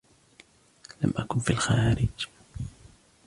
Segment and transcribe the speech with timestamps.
[1.01, 2.09] لم أكن في الخارج.